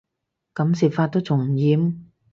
[0.55, 1.95] 噉食法都仲唔厭